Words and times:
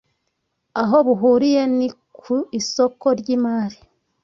aho 0.81 0.97
buhuriye 1.07 1.61
ni 1.77 1.87
ku 2.19 2.35
isoko 2.59 3.05
ry’imari 3.19 3.79